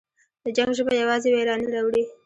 د 0.43 0.45
جنګ 0.57 0.71
ژبه 0.77 0.93
یوازې 1.01 1.29
ویرانی 1.31 1.67
راوړي. 1.75 2.03